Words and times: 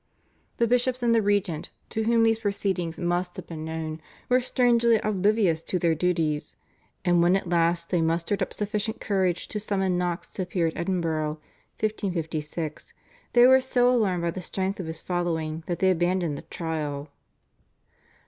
The 0.57 0.65
bishops 0.65 1.03
and 1.03 1.13
the 1.13 1.21
regent, 1.21 1.69
to 1.91 2.05
whom 2.05 2.23
these 2.23 2.39
proceedings 2.39 2.97
must 2.97 3.35
have 3.35 3.45
been 3.45 3.63
known, 3.63 4.01
were 4.29 4.39
strangely 4.39 4.95
oblivious 4.95 5.61
to 5.61 5.77
their 5.77 5.93
duties, 5.93 6.55
and 7.05 7.21
when 7.21 7.35
at 7.35 7.47
last 7.49 7.91
they 7.91 8.01
mustered 8.01 8.41
up 8.41 8.51
sufficient 8.51 8.99
courage 8.99 9.47
to 9.49 9.59
summon 9.59 9.99
Knox 9.99 10.27
to 10.31 10.41
appear 10.41 10.65
at 10.65 10.75
Edinburgh 10.75 11.37
(1556), 11.79 12.95
they 13.33 13.45
were 13.45 13.61
so 13.61 13.91
alarmed 13.93 14.23
by 14.23 14.31
the 14.31 14.41
strength 14.41 14.79
of 14.79 14.87
his 14.87 15.01
following 15.01 15.61
that 15.67 15.77
they 15.77 15.91
abandoned 15.91 16.35
the 16.35 16.41
trial. 16.41 17.09